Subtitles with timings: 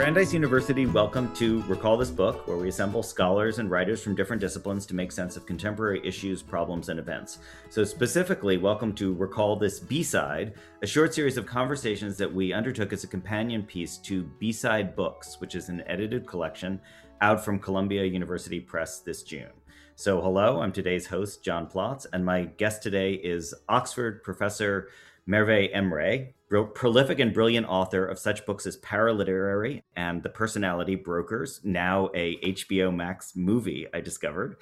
[0.00, 4.40] Brandeis University, welcome to Recall This Book, where we assemble scholars and writers from different
[4.40, 7.40] disciplines to make sense of contemporary issues, problems, and events.
[7.68, 12.50] So, specifically, welcome to Recall This B Side, a short series of conversations that we
[12.50, 16.80] undertook as a companion piece to B Side Books, which is an edited collection
[17.20, 19.52] out from Columbia University Press this June.
[19.96, 24.88] So, hello, I'm today's host, John Plotz, and my guest today is Oxford professor
[25.30, 26.32] Merve Emre,
[26.74, 32.36] prolific and brilliant author of such books as Paraliterary and The Personality Brokers, now a
[32.38, 34.56] HBO Max movie, I discovered,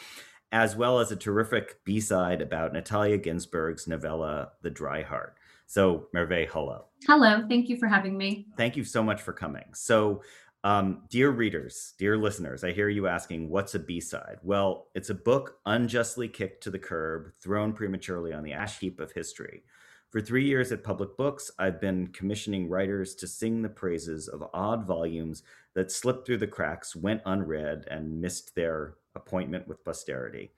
[0.53, 5.37] as well as a terrific B side about Natalia Ginzburg's novella, The Dry Heart.
[5.65, 6.85] So, Merve, hello.
[7.07, 7.47] Hello.
[7.49, 8.49] Thank you for having me.
[8.59, 9.73] Thank you so much for coming.
[9.73, 10.21] So,
[10.65, 14.37] um, dear readers, dear listeners, I hear you asking, what's a B side?
[14.43, 19.01] Well, it's a book unjustly kicked to the curb, thrown prematurely on the ash heap
[19.01, 19.63] of history
[20.11, 24.43] for three years at Public Books, I've been commissioning writers to sing the praises of
[24.55, 25.43] odd volumes
[25.75, 30.53] that slipped through the cracks, went unread, and missed their appointment with posterity.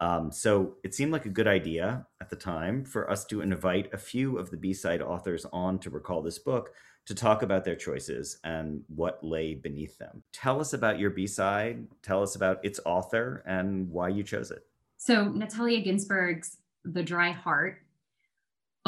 [0.00, 3.92] Um, so it seemed like a good idea at the time for us to invite
[3.92, 6.70] a few of the B side authors on to recall this book
[7.06, 10.22] to talk about their choices and what lay beneath them.
[10.32, 14.50] Tell us about your B side, tell us about its author, and why you chose
[14.50, 14.66] it.
[14.98, 17.82] So, Natalia Ginzburg's The Dry Heart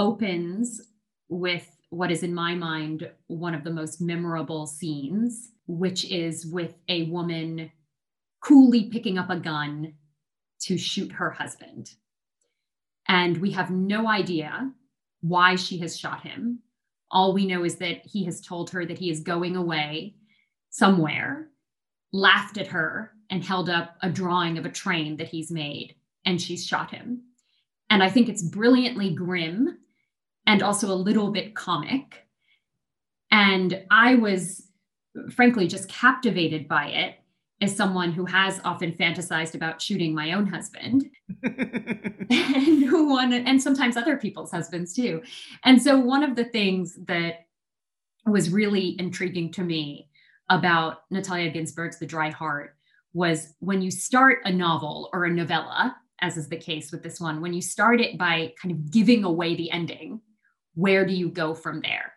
[0.00, 0.80] opens
[1.28, 6.74] with what is in my mind one of the most memorable scenes, which is with
[6.88, 7.70] a woman
[8.42, 9.92] coolly picking up a gun
[10.62, 11.90] to shoot her husband.
[13.08, 14.72] And we have no idea
[15.20, 16.60] why she has shot him.
[17.10, 20.14] All we know is that he has told her that he is going away
[20.70, 21.50] somewhere,
[22.12, 26.40] laughed at her, and held up a drawing of a train that he's made, and
[26.40, 27.22] she's shot him.
[27.90, 29.76] And I think it's brilliantly grim
[30.50, 32.26] and also a little bit comic.
[33.30, 34.66] And I was
[35.30, 37.14] frankly just captivated by it
[37.62, 41.08] as someone who has often fantasized about shooting my own husband
[41.44, 45.22] and who wanted, and sometimes other people's husbands too.
[45.62, 47.46] And so one of the things that
[48.26, 50.08] was really intriguing to me
[50.48, 52.74] about Natalia Ginzburg's The Dry Heart
[53.14, 57.20] was when you start a novel or a novella, as is the case with this
[57.20, 60.20] one, when you start it by kind of giving away the ending,
[60.74, 62.12] where do you go from there?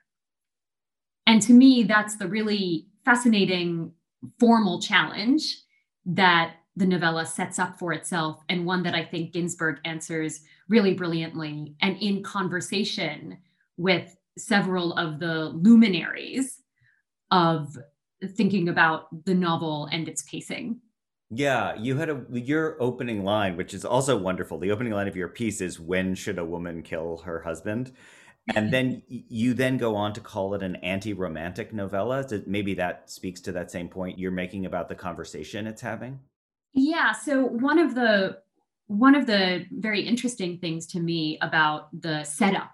[1.26, 3.94] And to me, that's the really fascinating
[4.40, 5.58] formal challenge
[6.06, 10.94] that the novella sets up for itself, and one that I think Ginzburg answers really
[10.94, 13.38] brilliantly and in conversation
[13.78, 16.62] with several of the luminaries
[17.30, 17.78] of
[18.36, 20.80] thinking about the novel and its pacing.
[21.30, 24.58] Yeah, you had a your opening line, which is also wonderful.
[24.58, 27.92] The opening line of your piece is "When should a woman kill her husband?"
[28.56, 32.26] And then you then go on to call it an anti-romantic novella.
[32.46, 36.20] Maybe that speaks to that same point you're making about the conversation it's having?
[36.74, 38.40] Yeah so one of the
[38.88, 42.74] one of the very interesting things to me about the setup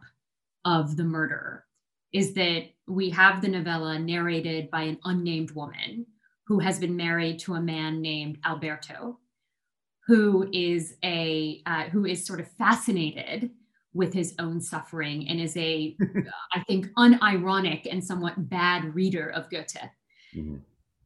[0.65, 1.65] of the murder
[2.11, 6.05] is that we have the novella narrated by an unnamed woman
[6.47, 9.19] who has been married to a man named alberto
[10.07, 13.51] who is a uh, who is sort of fascinated
[13.93, 15.97] with his own suffering and is a,
[16.53, 19.89] I think, unironic and somewhat bad reader of Goethe.
[20.35, 20.57] Mm-hmm.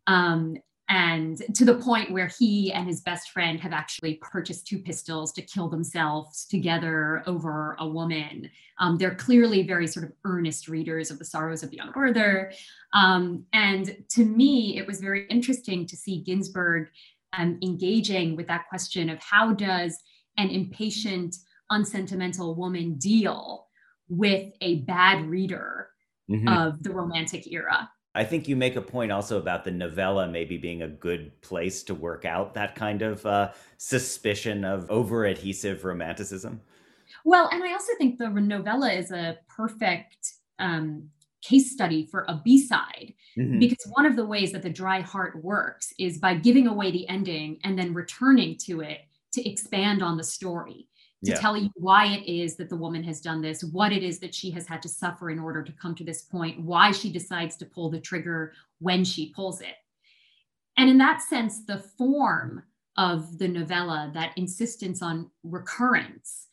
[0.08, 0.58] Um,
[0.90, 5.32] and to the point where he and his best friend have actually purchased two pistols
[5.34, 8.50] to kill themselves together over a woman.
[8.80, 12.52] Um, they're clearly very sort of earnest readers of the sorrows of the young Werther.
[12.94, 16.88] Um, and to me, it was very interesting to see Ginzburg
[17.32, 19.98] um, engaging with that question of how does
[20.38, 21.38] an impatient
[21.70, 23.68] unsentimental woman deal
[24.10, 25.90] with a bad reader
[26.30, 26.48] mm-hmm.
[26.48, 27.90] of the romantic era.
[28.16, 31.82] I think you make a point also about the novella maybe being a good place
[31.84, 36.62] to work out that kind of uh, suspicion of over adhesive romanticism.
[37.26, 41.10] Well, and I also think the novella is a perfect um,
[41.42, 43.60] case study for a B-side mm-hmm.
[43.60, 47.08] because one of the ways that the dry heart works is by giving away the
[47.10, 49.00] ending and then returning to it
[49.34, 50.88] to expand on the story
[51.24, 51.38] to yeah.
[51.38, 54.36] tell you why it is that the woman has done this, what it is that
[54.36, 57.56] she has had to suffer in order to come to this point, why she decides
[57.58, 59.76] to pull the trigger when she pulls it.
[60.78, 62.64] And in that sense, the form
[62.98, 66.48] of the novella, that insistence on recurrence,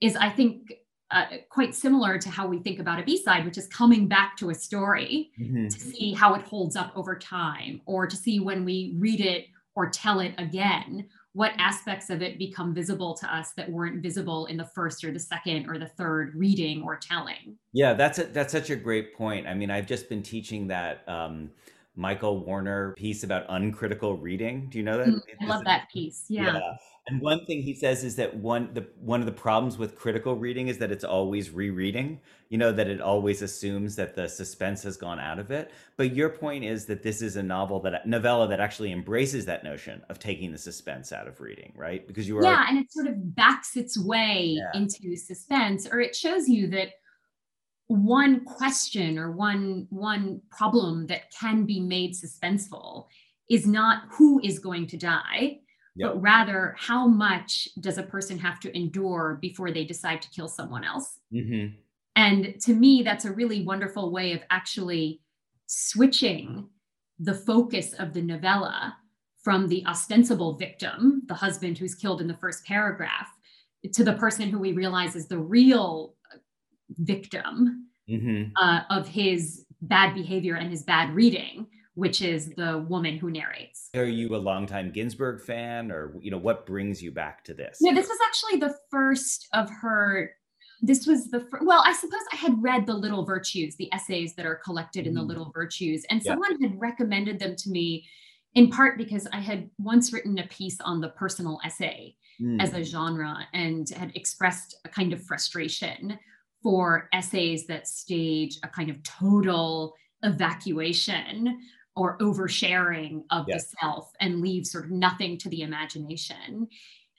[0.00, 0.72] is, I think,
[1.10, 4.50] uh, quite similar to how we think about a B-side, which is coming back to
[4.50, 5.68] a story mm-hmm.
[5.68, 9.46] to see how it holds up over time, or to see when we read it
[9.74, 14.46] or tell it again, what aspects of it become visible to us that weren't visible
[14.46, 17.56] in the first or the second or the third reading or telling?
[17.72, 19.46] Yeah that's a, that's such a great point.
[19.46, 21.50] I mean i've just been teaching that um,
[21.96, 26.24] michael warner piece about uncritical reading do you know that mm, i love that piece
[26.28, 26.54] yeah.
[26.54, 26.76] yeah
[27.08, 30.36] and one thing he says is that one the one of the problems with critical
[30.36, 32.20] reading is that it's always rereading.
[32.48, 35.72] You know that it always assumes that the suspense has gone out of it.
[35.96, 39.64] But your point is that this is a novel that novella that actually embraces that
[39.64, 42.06] notion of taking the suspense out of reading, right?
[42.06, 44.80] Because you are yeah, and it sort of backs its way yeah.
[44.80, 46.90] into suspense, or it shows you that
[47.92, 53.06] one question or one one problem that can be made suspenseful
[53.50, 55.58] is not who is going to die
[55.94, 56.12] yep.
[56.12, 60.48] but rather how much does a person have to endure before they decide to kill
[60.48, 61.74] someone else mm-hmm.
[62.16, 65.20] and to me that's a really wonderful way of actually
[65.66, 66.66] switching
[67.18, 68.96] the focus of the novella
[69.42, 73.28] from the ostensible victim the husband who's killed in the first paragraph
[73.92, 76.14] to the person who we realize is the real
[76.90, 78.50] victim mm-hmm.
[78.56, 83.90] uh, of his bad behavior and his bad reading which is the woman who narrates.
[83.94, 87.78] Are you a longtime Ginzburg fan, or you know what brings you back to this?
[87.80, 90.30] No, this was actually the first of her.
[90.80, 94.34] This was the fir- well, I suppose I had read the Little Virtues, the essays
[94.36, 95.28] that are collected in the mm.
[95.28, 96.32] Little Virtues, and yeah.
[96.32, 98.06] someone had recommended them to me,
[98.54, 102.60] in part because I had once written a piece on the personal essay mm.
[102.60, 106.18] as a genre and had expressed a kind of frustration
[106.62, 111.60] for essays that stage a kind of total evacuation
[111.94, 113.70] or oversharing of yes.
[113.70, 116.68] the self and leave sort of nothing to the imagination.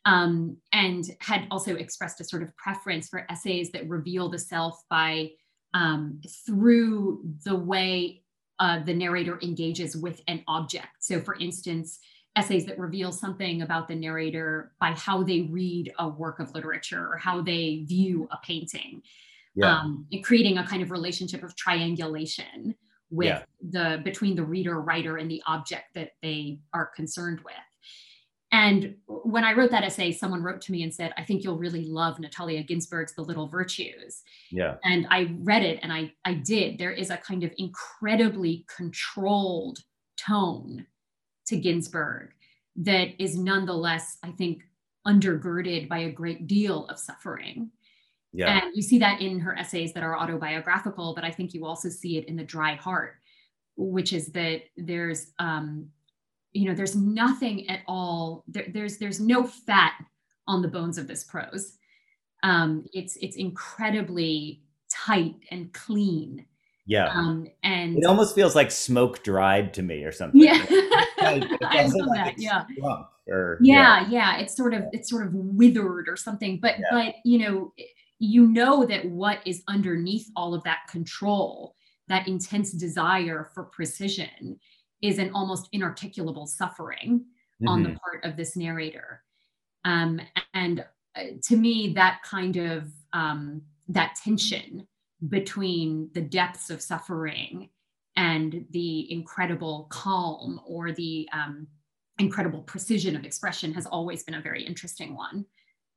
[0.06, 4.84] Um, and had also expressed a sort of preference for essays that reveal the self
[4.90, 5.31] by
[5.74, 8.24] um, through the way
[8.60, 10.88] uh, the narrator engages with an object.
[11.00, 12.00] So, for instance,
[12.36, 17.07] essays that reveal something about the narrator by how they read a work of literature
[17.12, 19.01] or how they view a painting,
[19.56, 19.80] yeah.
[19.80, 22.76] um, and creating a kind of relationship of triangulation
[23.10, 23.44] with yeah.
[23.70, 27.54] the between the reader writer and the object that they are concerned with.
[28.52, 31.58] And when i wrote that essay someone wrote to me and said i think you'll
[31.58, 34.24] really love natalia ginzburg's the little virtues.
[34.52, 34.76] Yeah.
[34.84, 36.78] And i read it and i i did.
[36.78, 39.80] There is a kind of incredibly controlled
[40.18, 40.86] tone
[41.48, 42.30] to ginzburg
[42.76, 44.64] that is nonetheless i think
[45.06, 47.70] undergirded by a great deal of suffering
[48.33, 48.63] yeah.
[48.63, 51.87] And you see that in her essays that are autobiographical, but I think you also
[51.87, 53.16] see it in The Dry Heart,
[53.78, 55.87] which is that there's, um,
[56.52, 58.44] you know, there's nothing at all.
[58.47, 59.94] There, there's there's no fat
[60.47, 61.78] on the bones of this prose.
[62.42, 66.45] Um, it's it's incredibly tight and clean.
[66.85, 67.07] Yeah.
[67.07, 70.42] Um, and it almost feels like smoke dried to me or something.
[70.42, 70.66] Yeah.
[70.69, 72.40] I love like that.
[72.40, 72.63] Yeah.
[73.25, 76.59] Or, yeah, yeah, yeah, It's sort of it's sort of withered or something.
[76.59, 76.85] But yeah.
[76.92, 77.73] but you know,
[78.20, 81.76] you know that what is underneath all of that control,
[82.08, 84.60] that intense desire for precision,
[85.02, 87.68] is an almost inarticulable suffering mm-hmm.
[87.68, 87.98] on the mm-hmm.
[87.98, 89.22] part of this narrator.
[89.86, 90.22] Um,
[90.54, 94.88] and uh, to me, that kind of um, that tension
[95.30, 97.70] between the depths of suffering
[98.16, 101.68] and the incredible calm or the um,
[102.20, 105.46] incredible precision of expression has always been a very interesting one.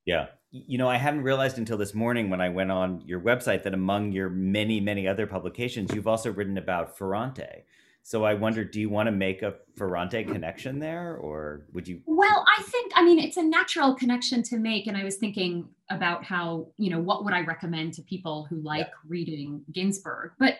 [0.06, 0.26] Yeah.
[0.52, 3.74] You know, I hadn't realized until this morning when I went on your website that
[3.74, 7.64] among your many, many other publications, you've also written about Ferrante.
[8.02, 12.00] So I wonder, do you want to make a Ferrante connection there or would you?
[12.06, 14.86] Well, I think, I mean, it's a natural connection to make.
[14.86, 18.62] And I was thinking about how, you know, what would I recommend to people who
[18.62, 18.92] like yeah.
[19.08, 20.30] reading Ginzburg?
[20.38, 20.54] But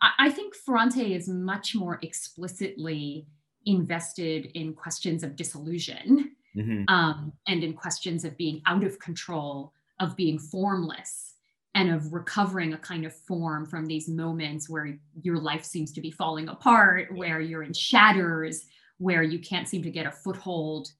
[0.00, 3.26] I think Ferrante is much more explicitly
[3.66, 6.94] invested in questions of disillusion mm-hmm.
[6.94, 11.34] um, and in questions of being out of control of being formless
[11.74, 16.00] and of recovering a kind of form from these moments where your life seems to
[16.00, 18.66] be falling apart, where you're in shatters,
[18.98, 20.90] where you can't seem to get a foothold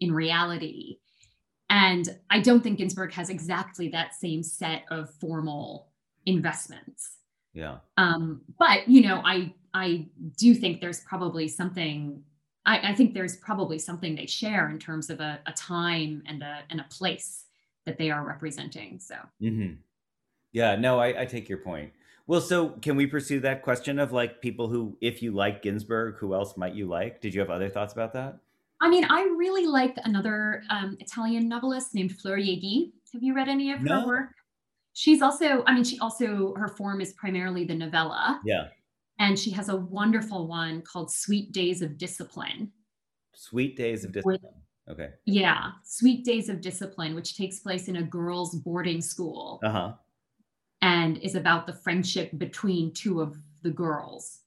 [0.00, 0.98] in reality.
[1.68, 5.88] And I don't think Ginzburg has exactly that same set of formal
[6.26, 7.16] investments.
[7.52, 7.78] Yeah.
[7.96, 10.06] Um, but you know, I I
[10.36, 12.22] do think there's probably something.
[12.66, 16.42] I, I think there's probably something they share in terms of a, a time and
[16.42, 17.44] a and a place
[17.84, 18.98] that they are representing.
[18.98, 19.16] So.
[19.42, 19.74] Mm-hmm.
[20.52, 20.76] Yeah.
[20.76, 21.92] No, I, I take your point.
[22.26, 26.16] Well, so can we pursue that question of like people who, if you like Ginzburg,
[26.16, 27.20] who else might you like?
[27.20, 28.38] Did you have other thoughts about that?
[28.80, 32.92] I mean, I really like another um, Italian novelist named Fleur Jaeggy.
[33.12, 34.00] Have you read any of No.
[34.00, 34.28] her work?
[34.94, 38.40] She's also, I mean, she also, her form is primarily the novella.
[38.44, 38.68] Yeah.
[39.18, 42.72] And she has a wonderful one called Sweet Days of Discipline.
[43.34, 44.62] Sweet Days of With- Discipline.
[44.88, 45.08] Okay.
[45.24, 49.92] Yeah, Sweet Days of Discipline, which takes place in a girls' boarding school Uh huh.
[50.82, 54.40] and is about the friendship between two of the girls.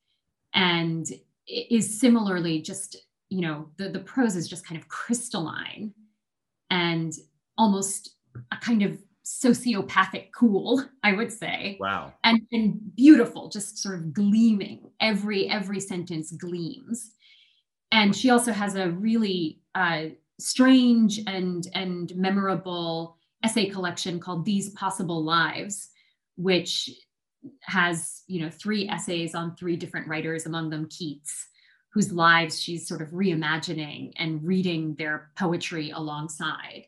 [0.54, 1.08] And
[1.48, 2.98] is similarly just,
[3.30, 5.94] you know, the, the prose is just kind of crystalline
[6.70, 7.14] and
[7.58, 8.16] almost
[8.52, 11.78] a kind of sociopathic cool, I would say.
[11.80, 12.14] Wow.
[12.24, 17.12] and and beautiful just sort of gleaming every every sentence gleams
[17.92, 20.06] and she also has a really uh,
[20.40, 25.90] strange and and memorable essay collection called these possible lives
[26.36, 26.90] which
[27.62, 31.48] has you know three essays on three different writers among them keats
[31.94, 36.86] whose lives she's sort of reimagining and reading their poetry alongside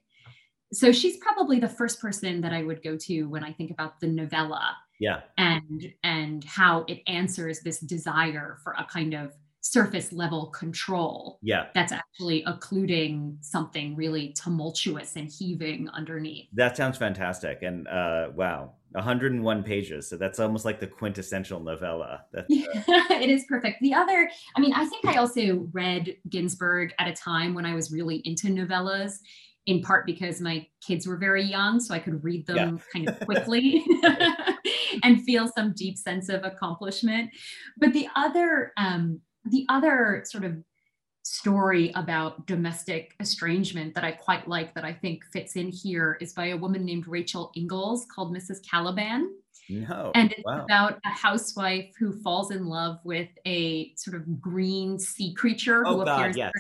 [0.72, 4.00] so she's probably the first person that i would go to when i think about
[4.00, 5.22] the novella Yeah.
[5.38, 11.68] and and how it answers this desire for a kind of surface level control Yeah.
[11.74, 17.62] that's actually occluding something really tumultuous and heaving underneath That sounds fantastic.
[17.62, 20.08] And uh, wow, 101 pages.
[20.10, 22.24] So that's almost like the quintessential novella.
[22.32, 27.08] That's, it is perfect the other i mean i think i also read ginzburg at
[27.08, 29.20] a time when i was really into novellas
[29.70, 33.20] in part because my kids were very young so i could read them kind of
[33.26, 33.86] quickly
[35.04, 37.30] and feel some deep sense of accomplishment
[37.78, 40.58] but the other um, the other sort of
[41.24, 46.34] story about domestic estrangement that I quite like that I think fits in here is
[46.34, 48.58] by a woman named Rachel Ingalls called Mrs.
[48.68, 49.30] Caliban.
[49.70, 50.12] no.
[50.16, 50.64] And it's wow.
[50.64, 56.02] about a housewife who falls in love with a sort of green sea creature who
[56.02, 56.52] Oh, God, appears yes.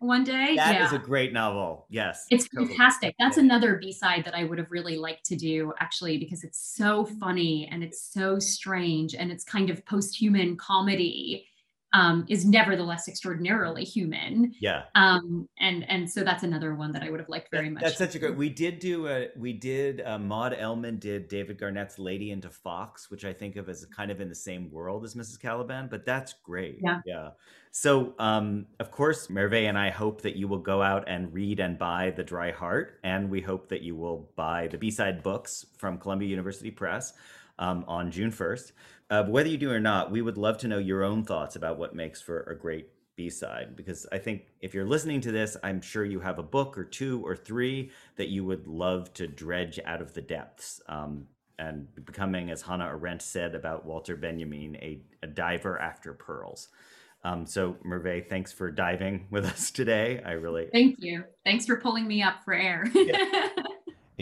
[0.00, 0.56] One day.
[0.56, 0.98] That is yeah.
[0.98, 1.86] a great novel.
[1.90, 2.26] Yes.
[2.30, 2.68] It's totally.
[2.68, 3.14] fantastic.
[3.18, 6.58] That's another B side that I would have really liked to do actually, because it's
[6.58, 11.46] so funny and it's so strange and it's kind of post human comedy.
[11.94, 14.82] Um, is nevertheless extraordinarily human, Yeah.
[14.96, 17.82] um, and and so that's another one that I would have liked very That- much.
[17.84, 18.36] That's such a great.
[18.36, 19.28] We did do a.
[19.36, 20.00] We did.
[20.00, 24.10] Uh, Maud Ellmann did David Garnett's Lady into Fox, which I think of as kind
[24.10, 25.38] of in the same world as Mrs.
[25.40, 25.86] Caliban.
[25.88, 26.78] But that's great.
[26.82, 27.00] Yeah.
[27.06, 27.30] Yeah.
[27.70, 31.60] So, um, of course, Merve and I hope that you will go out and read
[31.60, 35.66] and buy The Dry Heart, and we hope that you will buy the B-side books
[35.76, 37.12] from Columbia University Press
[37.58, 38.72] um, on June first.
[39.10, 41.78] Uh, whether you do or not, we would love to know your own thoughts about
[41.78, 45.56] what makes for a great B side because I think if you're listening to this,
[45.62, 49.26] I'm sure you have a book or two or three that you would love to
[49.26, 50.80] dredge out of the depths.
[50.88, 56.68] Um, and becoming, as Hannah Arendt said about Walter Benjamin, a, a diver after pearls.
[57.22, 60.20] Um, so, Merve, thanks for diving with us today.
[60.24, 61.24] I really Thank you.
[61.44, 62.84] Thanks for pulling me up for air.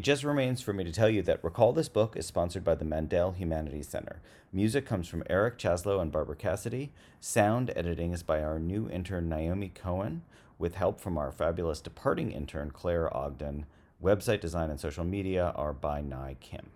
[0.03, 2.75] It just remains for me to tell you that Recall This Book is sponsored by
[2.75, 4.21] the Mandel Humanities Center.
[4.53, 6.91] Music comes from Eric Chasalow and Barbara Cassidy.
[7.21, 10.23] Sound editing is by our new intern Naomi Cohen,
[10.59, 13.65] with help from our fabulous departing intern Claire Ogden.
[14.03, 16.71] Website design and social media are by Nye Kim.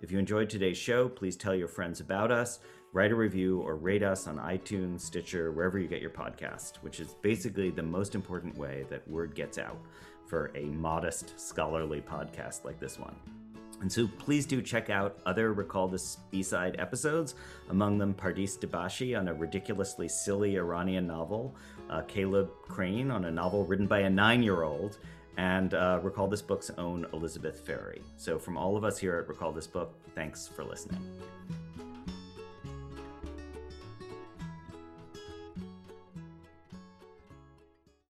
[0.00, 2.60] If you enjoyed today's show, please tell your friends about us,
[2.94, 6.98] write a review, or rate us on iTunes, Stitcher, wherever you get your podcast, which
[6.98, 9.76] is basically the most important way that word gets out
[10.30, 13.14] for a modest, scholarly podcast like this one.
[13.80, 17.34] And so please do check out other Recall This B-side episodes,
[17.70, 21.56] among them Pardis Dabashi on a ridiculously silly Iranian novel,
[21.88, 24.98] uh, Caleb Crain on a novel written by a nine-year-old,
[25.36, 28.02] and uh, Recall This Book's own Elizabeth Ferry.
[28.16, 31.00] So from all of us here at Recall This Book, thanks for listening.